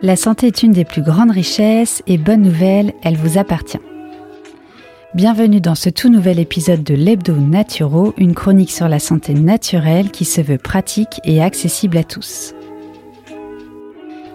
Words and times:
La 0.00 0.14
santé 0.14 0.46
est 0.46 0.62
une 0.62 0.70
des 0.70 0.84
plus 0.84 1.02
grandes 1.02 1.32
richesses 1.32 2.04
et 2.06 2.18
bonne 2.18 2.42
nouvelle, 2.42 2.92
elle 3.02 3.16
vous 3.16 3.36
appartient. 3.36 3.80
Bienvenue 5.12 5.60
dans 5.60 5.74
ce 5.74 5.90
tout 5.90 6.08
nouvel 6.08 6.38
épisode 6.38 6.84
de 6.84 6.94
l'Hebdo 6.94 7.34
Naturo, 7.34 8.14
une 8.16 8.32
chronique 8.32 8.70
sur 8.70 8.86
la 8.88 9.00
santé 9.00 9.34
naturelle 9.34 10.12
qui 10.12 10.24
se 10.24 10.40
veut 10.40 10.56
pratique 10.56 11.20
et 11.24 11.42
accessible 11.42 11.96
à 11.96 12.04
tous. 12.04 12.54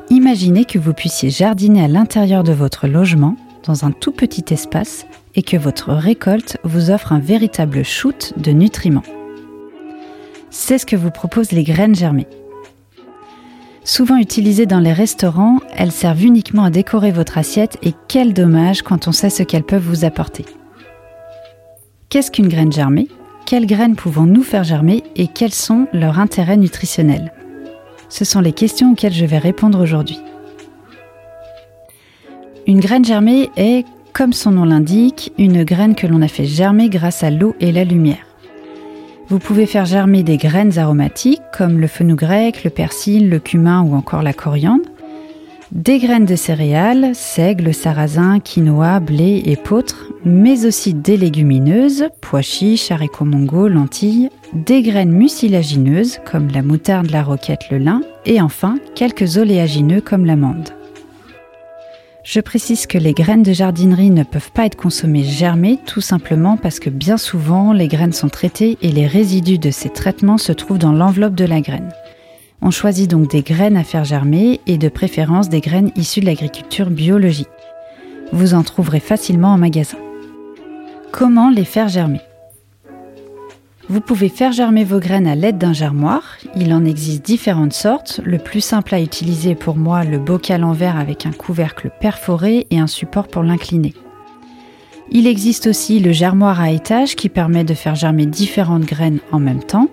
Imaginez 0.09 0.65
que 0.65 0.79
vous 0.79 0.93
puissiez 0.93 1.29
jardiner 1.29 1.85
à 1.85 1.87
l'intérieur 1.87 2.43
de 2.43 2.51
votre 2.51 2.89
logement, 2.89 3.37
dans 3.65 3.85
un 3.85 3.91
tout 3.91 4.11
petit 4.11 4.53
espace, 4.53 5.05
et 5.35 5.43
que 5.43 5.55
votre 5.55 5.93
récolte 5.93 6.57
vous 6.65 6.91
offre 6.91 7.13
un 7.13 7.19
véritable 7.19 7.85
shoot 7.85 8.33
de 8.35 8.51
nutriments. 8.51 9.03
C'est 10.49 10.77
ce 10.77 10.85
que 10.85 10.97
vous 10.97 11.09
proposent 11.09 11.53
les 11.53 11.63
graines 11.63 11.95
germées. 11.95 12.27
Souvent 13.85 14.17
utilisées 14.17 14.65
dans 14.65 14.79
les 14.79 14.93
restaurants, 14.93 15.59
elles 15.75 15.91
servent 15.91 16.23
uniquement 16.23 16.63
à 16.63 16.69
décorer 16.69 17.11
votre 17.11 17.37
assiette 17.37 17.77
et 17.83 17.93
quel 18.07 18.33
dommage 18.33 18.81
quand 18.81 19.07
on 19.07 19.11
sait 19.11 19.29
ce 19.29 19.43
qu'elles 19.43 19.63
peuvent 19.63 19.83
vous 19.85 20.05
apporter. 20.05 20.45
Qu'est-ce 22.09 22.31
qu'une 22.31 22.47
graine 22.47 22.71
germée? 22.71 23.07
Quelles 23.45 23.65
graines 23.65 23.95
pouvons-nous 23.95 24.43
faire 24.43 24.63
germer 24.63 25.03
et 25.17 25.27
quels 25.27 25.53
sont 25.53 25.87
leurs 25.91 26.19
intérêts 26.19 26.57
nutritionnels? 26.57 27.33
Ce 28.07 28.23
sont 28.23 28.39
les 28.39 28.53
questions 28.53 28.91
auxquelles 28.91 29.13
je 29.13 29.25
vais 29.25 29.37
répondre 29.37 29.81
aujourd'hui. 29.81 30.19
Une 32.65 32.79
graine 32.79 33.03
germée 33.03 33.49
est, 33.57 33.85
comme 34.13 34.31
son 34.31 34.51
nom 34.51 34.63
l'indique, 34.63 35.33
une 35.37 35.65
graine 35.65 35.95
que 35.95 36.07
l'on 36.07 36.21
a 36.21 36.29
fait 36.29 36.45
germer 36.45 36.87
grâce 36.87 37.23
à 37.23 37.31
l'eau 37.31 37.53
et 37.59 37.73
la 37.73 37.83
lumière. 37.83 38.32
Vous 39.29 39.39
pouvez 39.39 39.65
faire 39.65 39.85
germer 39.85 40.21
des 40.23 40.37
graines 40.37 40.77
aromatiques 40.77 41.41
comme 41.57 41.79
le 41.79 41.87
fenugrec, 41.87 42.63
le 42.63 42.69
persil, 42.69 43.29
le 43.29 43.39
cumin 43.39 43.81
ou 43.81 43.95
encore 43.95 44.21
la 44.21 44.33
coriandre, 44.33 44.83
des 45.71 45.97
graines 45.97 46.25
de 46.25 46.35
céréales, 46.35 47.15
seigle, 47.15 47.73
sarrasin, 47.73 48.39
quinoa, 48.39 48.99
blé, 48.99 49.41
et 49.45 49.53
épeautre, 49.53 50.11
mais 50.23 50.67
aussi 50.67 50.93
des 50.93 51.17
légumineuses, 51.17 52.09
pois 52.21 52.43
chiches, 52.43 52.91
haricots 52.91 53.25
mongols, 53.25 53.73
lentilles, 53.73 54.29
des 54.53 54.83
graines 54.83 55.11
mucilagineuses 55.11 56.19
comme 56.29 56.49
la 56.49 56.61
moutarde, 56.61 57.09
la 57.09 57.23
roquette, 57.23 57.71
le 57.71 57.79
lin, 57.79 58.01
et 58.25 58.39
enfin 58.39 58.77
quelques 58.93 59.37
oléagineux 59.37 60.01
comme 60.01 60.25
l'amande. 60.25 60.69
Je 62.23 62.39
précise 62.39 62.87
que 62.87 62.97
les 62.97 63.13
graines 63.13 63.43
de 63.43 63.51
jardinerie 63.51 64.09
ne 64.09 64.23
peuvent 64.23 64.51
pas 64.53 64.65
être 64.65 64.77
consommées 64.77 65.25
germées 65.25 65.77
tout 65.85 65.99
simplement 65.99 66.55
parce 66.55 66.79
que 66.79 66.89
bien 66.89 67.17
souvent 67.17 67.73
les 67.73 67.89
graines 67.89 68.13
sont 68.13 68.29
traitées 68.29 68.77
et 68.81 68.93
les 68.93 69.07
résidus 69.07 69.59
de 69.59 69.71
ces 69.71 69.89
traitements 69.89 70.37
se 70.37 70.53
trouvent 70.53 70.77
dans 70.77 70.93
l'enveloppe 70.93 71.35
de 71.35 71.43
la 71.43 71.59
graine. 71.59 71.91
On 72.61 72.71
choisit 72.71 73.09
donc 73.09 73.29
des 73.29 73.41
graines 73.41 73.75
à 73.75 73.83
faire 73.83 74.05
germer 74.05 74.61
et 74.67 74.77
de 74.77 74.87
préférence 74.87 75.49
des 75.49 75.59
graines 75.59 75.91
issues 75.97 76.21
de 76.21 76.25
l'agriculture 76.25 76.89
biologique. 76.89 77.49
Vous 78.31 78.53
en 78.53 78.63
trouverez 78.63 79.01
facilement 79.01 79.49
en 79.49 79.57
magasin. 79.57 79.97
Comment 81.11 81.49
les 81.49 81.65
faire 81.65 81.89
germer? 81.89 82.21
Vous 83.89 83.99
pouvez 83.99 84.29
faire 84.29 84.53
germer 84.53 84.85
vos 84.85 84.99
graines 84.99 85.27
à 85.27 85.35
l'aide 85.35 85.57
d'un 85.57 85.73
germoir. 85.73 86.23
Il 86.55 86.73
en 86.73 86.85
existe 86.85 87.25
différentes 87.25 87.73
sortes. 87.73 88.21
Le 88.23 88.37
plus 88.37 88.61
simple 88.61 88.95
à 88.95 89.01
utiliser 89.01 89.55
pour 89.55 89.75
moi, 89.75 90.05
le 90.05 90.19
bocal 90.19 90.63
en 90.63 90.71
verre 90.71 90.97
avec 90.97 91.25
un 91.25 91.31
couvercle 91.31 91.91
perforé 91.99 92.65
et 92.71 92.79
un 92.79 92.87
support 92.87 93.27
pour 93.27 93.43
l'incliner. 93.43 93.93
Il 95.11 95.27
existe 95.27 95.67
aussi 95.67 95.99
le 95.99 96.13
germoir 96.13 96.61
à 96.61 96.71
étage 96.71 97.15
qui 97.15 97.27
permet 97.27 97.65
de 97.65 97.73
faire 97.73 97.95
germer 97.95 98.25
différentes 98.25 98.85
graines 98.85 99.19
en 99.31 99.39
même 99.39 99.63
temps. 99.63 99.89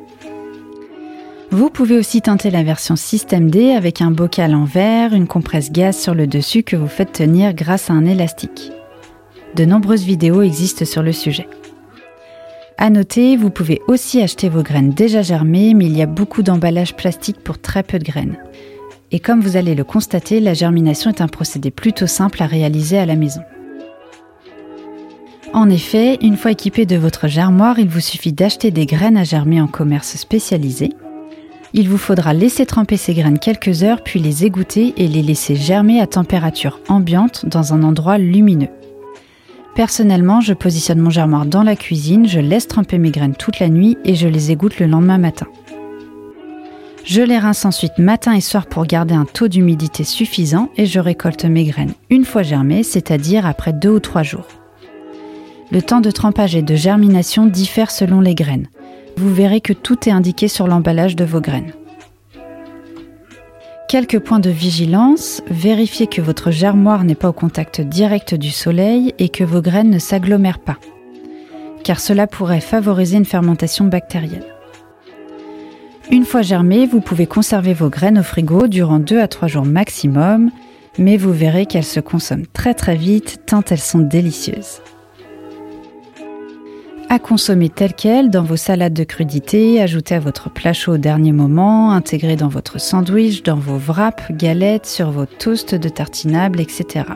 Vous 1.50 1.68
pouvez 1.68 1.98
aussi 1.98 2.22
tenter 2.22 2.50
la 2.52 2.62
version 2.62 2.94
Système 2.94 3.50
D 3.50 3.72
avec 3.72 4.00
un 4.00 4.12
bocal 4.12 4.54
en 4.54 4.64
verre, 4.64 5.14
une 5.14 5.26
compresse 5.26 5.72
gaz 5.72 5.98
sur 5.98 6.14
le 6.14 6.28
dessus 6.28 6.62
que 6.62 6.76
vous 6.76 6.86
faites 6.86 7.12
tenir 7.12 7.54
grâce 7.54 7.90
à 7.90 7.94
un 7.94 8.06
élastique. 8.06 8.70
De 9.56 9.64
nombreuses 9.64 10.04
vidéos 10.04 10.42
existent 10.42 10.84
sur 10.84 11.02
le 11.02 11.12
sujet. 11.12 11.48
À 12.82 12.88
noter, 12.88 13.36
vous 13.36 13.50
pouvez 13.50 13.82
aussi 13.88 14.22
acheter 14.22 14.48
vos 14.48 14.62
graines 14.62 14.94
déjà 14.94 15.20
germées, 15.20 15.74
mais 15.74 15.84
il 15.84 15.94
y 15.94 16.00
a 16.00 16.06
beaucoup 16.06 16.42
d'emballages 16.42 16.96
plastiques 16.96 17.44
pour 17.44 17.58
très 17.58 17.82
peu 17.82 17.98
de 17.98 18.04
graines. 18.04 18.38
Et 19.12 19.20
comme 19.20 19.42
vous 19.42 19.58
allez 19.58 19.74
le 19.74 19.84
constater, 19.84 20.40
la 20.40 20.54
germination 20.54 21.10
est 21.10 21.20
un 21.20 21.28
procédé 21.28 21.70
plutôt 21.70 22.06
simple 22.06 22.42
à 22.42 22.46
réaliser 22.46 22.96
à 22.96 23.04
la 23.04 23.16
maison. 23.16 23.42
En 25.52 25.68
effet, 25.68 26.16
une 26.22 26.38
fois 26.38 26.52
équipé 26.52 26.86
de 26.86 26.96
votre 26.96 27.28
germoir, 27.28 27.78
il 27.78 27.88
vous 27.90 28.00
suffit 28.00 28.32
d'acheter 28.32 28.70
des 28.70 28.86
graines 28.86 29.18
à 29.18 29.24
germer 29.24 29.60
en 29.60 29.66
commerce 29.66 30.16
spécialisé. 30.16 30.88
Il 31.74 31.86
vous 31.86 31.98
faudra 31.98 32.32
laisser 32.32 32.64
tremper 32.64 32.96
ces 32.96 33.12
graines 33.12 33.38
quelques 33.38 33.82
heures, 33.82 34.02
puis 34.02 34.20
les 34.20 34.46
égoutter 34.46 34.94
et 34.96 35.06
les 35.06 35.22
laisser 35.22 35.54
germer 35.54 36.00
à 36.00 36.06
température 36.06 36.80
ambiante 36.88 37.44
dans 37.44 37.74
un 37.74 37.82
endroit 37.82 38.16
lumineux. 38.16 38.70
Personnellement, 39.74 40.40
je 40.40 40.52
positionne 40.52 40.98
mon 40.98 41.10
germoir 41.10 41.46
dans 41.46 41.62
la 41.62 41.76
cuisine, 41.76 42.26
je 42.26 42.40
laisse 42.40 42.66
tremper 42.66 42.98
mes 42.98 43.10
graines 43.10 43.36
toute 43.36 43.60
la 43.60 43.68
nuit 43.68 43.96
et 44.04 44.14
je 44.14 44.28
les 44.28 44.50
égoutte 44.50 44.78
le 44.78 44.86
lendemain 44.86 45.18
matin. 45.18 45.46
Je 47.04 47.22
les 47.22 47.38
rince 47.38 47.64
ensuite 47.64 47.98
matin 47.98 48.34
et 48.34 48.40
soir 48.40 48.66
pour 48.66 48.84
garder 48.84 49.14
un 49.14 49.24
taux 49.24 49.48
d'humidité 49.48 50.04
suffisant 50.04 50.68
et 50.76 50.86
je 50.86 51.00
récolte 51.00 51.44
mes 51.44 51.64
graines 51.64 51.94
une 52.10 52.24
fois 52.24 52.42
germées, 52.42 52.82
c'est-à-dire 52.82 53.46
après 53.46 53.72
deux 53.72 53.90
ou 53.90 54.00
trois 54.00 54.22
jours. 54.22 54.46
Le 55.72 55.82
temps 55.82 56.00
de 56.00 56.10
trempage 56.10 56.56
et 56.56 56.62
de 56.62 56.74
germination 56.74 57.46
diffère 57.46 57.90
selon 57.90 58.20
les 58.20 58.34
graines. 58.34 58.66
Vous 59.16 59.32
verrez 59.32 59.60
que 59.60 59.72
tout 59.72 60.08
est 60.08 60.12
indiqué 60.12 60.48
sur 60.48 60.66
l'emballage 60.66 61.16
de 61.16 61.24
vos 61.24 61.40
graines. 61.40 61.72
Quelques 63.90 64.20
points 64.20 64.38
de 64.38 64.50
vigilance, 64.50 65.42
vérifiez 65.50 66.06
que 66.06 66.20
votre 66.20 66.52
germoire 66.52 67.02
n'est 67.02 67.16
pas 67.16 67.30
au 67.30 67.32
contact 67.32 67.80
direct 67.80 68.36
du 68.36 68.52
soleil 68.52 69.12
et 69.18 69.28
que 69.28 69.42
vos 69.42 69.60
graines 69.60 69.90
ne 69.90 69.98
s'agglomèrent 69.98 70.60
pas, 70.60 70.76
car 71.82 71.98
cela 71.98 72.28
pourrait 72.28 72.60
favoriser 72.60 73.16
une 73.16 73.24
fermentation 73.24 73.86
bactérienne. 73.86 74.44
Une 76.08 76.24
fois 76.24 76.42
germées, 76.42 76.86
vous 76.86 77.00
pouvez 77.00 77.26
conserver 77.26 77.74
vos 77.74 77.88
graines 77.88 78.20
au 78.20 78.22
frigo 78.22 78.68
durant 78.68 79.00
2 79.00 79.18
à 79.18 79.26
3 79.26 79.48
jours 79.48 79.66
maximum, 79.66 80.52
mais 80.96 81.16
vous 81.16 81.32
verrez 81.32 81.66
qu'elles 81.66 81.82
se 81.82 81.98
consomment 81.98 82.46
très 82.46 82.74
très 82.74 82.94
vite 82.94 83.40
tant 83.44 83.64
elles 83.70 83.80
sont 83.80 83.98
délicieuses 83.98 84.82
à 87.12 87.18
consommer 87.18 87.68
telles 87.68 87.94
quelles 87.94 88.30
dans 88.30 88.44
vos 88.44 88.56
salades 88.56 88.94
de 88.94 89.02
crudités, 89.02 89.82
ajoutées 89.82 90.14
à 90.14 90.20
votre 90.20 90.48
plat 90.48 90.72
chaud 90.72 90.92
au 90.92 90.96
dernier 90.96 91.32
moment, 91.32 91.90
intégrées 91.90 92.36
dans 92.36 92.48
votre 92.48 92.80
sandwich, 92.80 93.42
dans 93.42 93.56
vos 93.56 93.78
wraps, 93.78 94.30
galettes, 94.30 94.86
sur 94.86 95.10
vos 95.10 95.26
toasts 95.26 95.74
de 95.74 95.88
tartinables, 95.88 96.60
etc. 96.60 97.06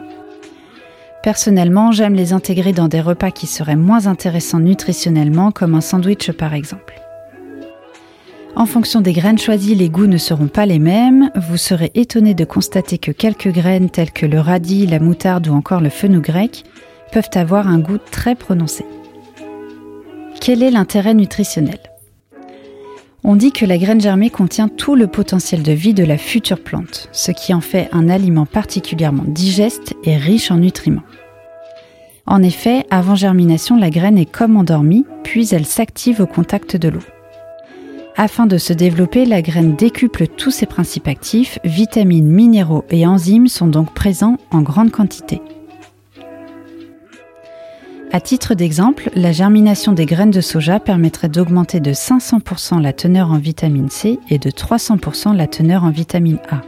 Personnellement, 1.22 1.92
j'aime 1.92 2.14
les 2.14 2.32
intégrer 2.32 2.72
dans 2.72 2.88
des 2.88 3.00
repas 3.00 3.30
qui 3.30 3.46
seraient 3.46 3.76
moins 3.76 4.08
intéressants 4.08 4.58
nutritionnellement, 4.58 5.52
comme 5.52 5.76
un 5.76 5.80
sandwich 5.80 6.32
par 6.32 6.54
exemple. 6.54 7.00
En 8.56 8.66
fonction 8.66 9.00
des 9.00 9.12
graines 9.12 9.38
choisies, 9.38 9.76
les 9.76 9.90
goûts 9.90 10.08
ne 10.08 10.18
seront 10.18 10.48
pas 10.48 10.66
les 10.66 10.80
mêmes. 10.80 11.30
Vous 11.36 11.56
serez 11.56 11.92
étonné 11.94 12.34
de 12.34 12.44
constater 12.44 12.98
que 12.98 13.12
quelques 13.12 13.52
graines 13.52 13.90
telles 13.90 14.12
que 14.12 14.26
le 14.26 14.40
radis, 14.40 14.88
la 14.88 14.98
moutarde 14.98 15.46
ou 15.46 15.54
encore 15.54 15.80
le 15.80 15.90
grec 16.18 16.64
peuvent 17.12 17.30
avoir 17.34 17.68
un 17.68 17.78
goût 17.78 17.98
très 18.10 18.34
prononcé. 18.34 18.84
Quel 20.46 20.62
est 20.62 20.70
l'intérêt 20.70 21.14
nutritionnel? 21.14 21.78
On 23.22 23.34
dit 23.34 23.50
que 23.50 23.64
la 23.64 23.78
graine 23.78 24.02
germée 24.02 24.28
contient 24.28 24.68
tout 24.68 24.94
le 24.94 25.06
potentiel 25.06 25.62
de 25.62 25.72
vie 25.72 25.94
de 25.94 26.04
la 26.04 26.18
future 26.18 26.62
plante, 26.62 27.08
ce 27.12 27.32
qui 27.32 27.54
en 27.54 27.62
fait 27.62 27.88
un 27.92 28.10
aliment 28.10 28.44
particulièrement 28.44 29.24
digeste 29.26 29.94
et 30.04 30.18
riche 30.18 30.50
en 30.50 30.56
nutriments. 30.56 31.00
En 32.26 32.42
effet, 32.42 32.84
avant 32.90 33.14
germination, 33.14 33.78
la 33.78 33.88
graine 33.88 34.18
est 34.18 34.30
comme 34.30 34.58
endormie, 34.58 35.06
puis 35.22 35.48
elle 35.54 35.64
s'active 35.64 36.20
au 36.20 36.26
contact 36.26 36.76
de 36.76 36.90
l'eau. 36.90 37.04
Afin 38.14 38.44
de 38.44 38.58
se 38.58 38.74
développer, 38.74 39.24
la 39.24 39.40
graine 39.40 39.76
décuple 39.76 40.26
tous 40.26 40.50
ses 40.50 40.66
principes 40.66 41.08
actifs, 41.08 41.58
vitamines, 41.64 42.30
minéraux 42.30 42.84
et 42.90 43.06
enzymes 43.06 43.48
sont 43.48 43.68
donc 43.68 43.94
présents 43.94 44.36
en 44.50 44.60
grande 44.60 44.90
quantité. 44.90 45.40
À 48.14 48.20
titre 48.20 48.54
d'exemple, 48.54 49.10
la 49.16 49.32
germination 49.32 49.90
des 49.90 50.06
graines 50.06 50.30
de 50.30 50.40
soja 50.40 50.78
permettrait 50.78 51.28
d'augmenter 51.28 51.80
de 51.80 51.90
500% 51.90 52.80
la 52.80 52.92
teneur 52.92 53.32
en 53.32 53.38
vitamine 53.38 53.90
C 53.90 54.20
et 54.30 54.38
de 54.38 54.50
300% 54.50 55.34
la 55.34 55.48
teneur 55.48 55.82
en 55.82 55.90
vitamine 55.90 56.38
A. 56.48 56.60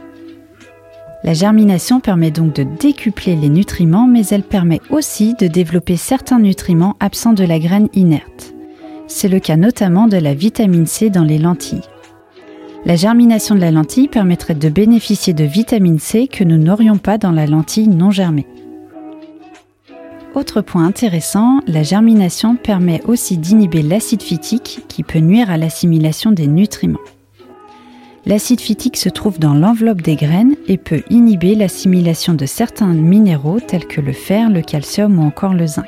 La 1.23 1.33
germination 1.33 2.01
permet 2.01 2.31
donc 2.31 2.53
de 2.53 2.63
décupler 2.63 3.37
les 3.37 3.47
nutriments, 3.47 4.07
mais 4.07 4.27
elle 4.27 4.43
permet 4.43 4.81
aussi 4.89 5.35
de 5.35 5.47
développer 5.47 5.95
certains 5.95 6.39
nutriments 6.39 6.97
absents 6.99 7.31
de 7.31 7.45
la 7.45 7.59
graine 7.59 7.87
inerte. 7.93 8.53
C'est 9.07 9.29
le 9.29 9.39
cas 9.39 9.55
notamment 9.55 10.07
de 10.07 10.17
la 10.17 10.33
vitamine 10.33 10.85
C 10.85 11.09
dans 11.09 11.23
les 11.23 11.37
lentilles. 11.37 11.79
La 12.83 12.97
germination 12.97 13.55
de 13.55 13.61
la 13.61 13.71
lentille 13.71 14.09
permettrait 14.09 14.53
de 14.53 14.67
bénéficier 14.67 15.31
de 15.31 15.45
vitamine 15.45 15.99
C 15.99 16.27
que 16.27 16.43
nous 16.43 16.57
n'aurions 16.57 16.97
pas 16.97 17.17
dans 17.17 17.31
la 17.31 17.45
lentille 17.45 17.87
non 17.87 18.11
germée. 18.11 18.47
Autre 20.35 20.61
point 20.61 20.85
intéressant, 20.85 21.61
la 21.67 21.83
germination 21.83 22.55
permet 22.55 23.01
aussi 23.05 23.37
d'inhiber 23.37 23.81
l'acide 23.81 24.21
phytique 24.21 24.81
qui 24.87 25.03
peut 25.03 25.19
nuire 25.19 25.49
à 25.49 25.57
l'assimilation 25.57 26.31
des 26.31 26.47
nutriments. 26.47 26.99
L'acide 28.25 28.59
phytique 28.59 28.97
se 28.97 29.09
trouve 29.09 29.39
dans 29.39 29.53
l'enveloppe 29.53 30.01
des 30.01 30.15
graines 30.15 30.55
et 30.67 30.77
peut 30.77 31.01
inhiber 31.09 31.55
l'assimilation 31.55 32.33
de 32.33 32.45
certains 32.45 32.93
minéraux 32.93 33.61
tels 33.61 33.87
que 33.87 34.01
le 34.01 34.11
fer, 34.11 34.49
le 34.49 34.61
calcium 34.61 35.17
ou 35.17 35.23
encore 35.23 35.53
le 35.53 35.65
zinc. 35.65 35.85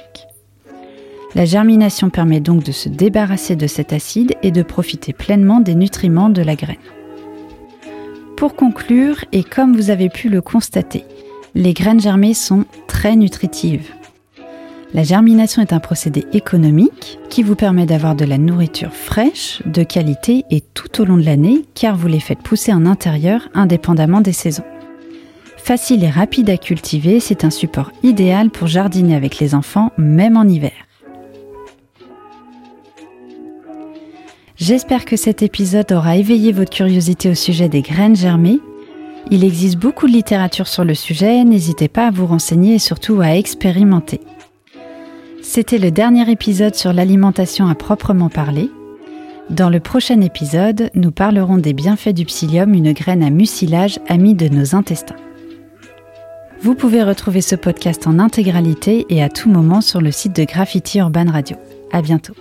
La 1.35 1.45
germination 1.45 2.09
permet 2.09 2.39
donc 2.39 2.63
de 2.63 2.71
se 2.71 2.89
débarrasser 2.89 3.55
de 3.55 3.67
cet 3.67 3.93
acide 3.93 4.35
et 4.41 4.51
de 4.51 4.63
profiter 4.63 5.13
pleinement 5.13 5.59
des 5.59 5.75
nutriments 5.75 6.29
de 6.29 6.41
la 6.41 6.55
graine. 6.55 6.77
Pour 8.37 8.55
conclure, 8.55 9.25
et 9.33 9.43
comme 9.43 9.75
vous 9.75 9.89
avez 9.89 10.09
pu 10.09 10.29
le 10.29 10.41
constater, 10.41 11.03
les 11.55 11.73
graines 11.73 11.99
germées 11.99 12.33
sont 12.33 12.63
très 12.87 13.17
nutritives. 13.17 13.91
La 14.91 15.03
germination 15.03 15.61
est 15.61 15.71
un 15.71 15.79
procédé 15.79 16.25
économique 16.33 17.19
qui 17.29 17.43
vous 17.43 17.55
permet 17.55 17.85
d'avoir 17.85 18.15
de 18.15 18.25
la 18.25 18.39
nourriture 18.39 18.93
fraîche, 18.93 19.61
de 19.65 19.83
qualité 19.83 20.45
et 20.49 20.61
tout 20.61 21.01
au 21.01 21.05
long 21.05 21.17
de 21.17 21.25
l'année 21.25 21.63
car 21.75 21.95
vous 21.95 22.07
les 22.07 22.19
faites 22.19 22.39
pousser 22.39 22.73
en 22.73 22.87
intérieur 22.87 23.49
indépendamment 23.53 24.21
des 24.21 24.33
saisons. 24.33 24.63
Facile 25.57 26.03
et 26.03 26.09
rapide 26.09 26.49
à 26.49 26.57
cultiver, 26.57 27.19
c'est 27.19 27.43
un 27.43 27.51
support 27.51 27.91
idéal 28.01 28.49
pour 28.49 28.67
jardiner 28.67 29.15
avec 29.15 29.37
les 29.37 29.53
enfants 29.53 29.91
même 29.99 30.37
en 30.37 30.45
hiver. 30.45 30.71
J'espère 34.55 35.05
que 35.05 35.17
cet 35.17 35.43
épisode 35.43 35.91
aura 35.91 36.17
éveillé 36.17 36.51
votre 36.51 36.75
curiosité 36.75 37.29
au 37.29 37.35
sujet 37.35 37.69
des 37.69 37.83
graines 37.83 38.15
germées. 38.15 38.59
Il 39.29 39.43
existe 39.43 39.77
beaucoup 39.77 40.07
de 40.07 40.13
littérature 40.13 40.67
sur 40.67 40.83
le 40.83 40.95
sujet, 40.95 41.43
n'hésitez 41.43 41.87
pas 41.87 42.07
à 42.07 42.11
vous 42.11 42.25
renseigner 42.25 42.73
et 42.73 42.79
surtout 42.79 43.21
à 43.21 43.35
expérimenter. 43.35 44.19
C'était 45.51 45.79
le 45.79 45.89
dernier 45.89 46.29
épisode 46.29 46.75
sur 46.75 46.93
l'alimentation 46.93 47.69
à 47.69 47.73
proprement 47.73 48.29
parler. 48.29 48.69
Dans 49.49 49.71
le 49.71 49.79
prochain 49.79 50.21
épisode, 50.21 50.91
nous 50.93 51.09
parlerons 51.09 51.57
des 51.57 51.73
bienfaits 51.73 52.13
du 52.13 52.23
psyllium, 52.23 52.75
une 52.75 52.93
graine 52.93 53.23
à 53.23 53.31
mucilage 53.31 53.97
amie 54.07 54.35
de 54.35 54.47
nos 54.47 54.75
intestins. 54.75 55.15
Vous 56.61 56.75
pouvez 56.75 57.01
retrouver 57.01 57.41
ce 57.41 57.55
podcast 57.55 58.05
en 58.05 58.19
intégralité 58.19 59.07
et 59.09 59.23
à 59.23 59.29
tout 59.29 59.49
moment 59.49 59.81
sur 59.81 60.01
le 60.01 60.11
site 60.11 60.35
de 60.35 60.43
Graffiti 60.43 60.99
Urban 60.99 61.31
Radio. 61.31 61.57
À 61.91 62.03
bientôt. 62.03 62.35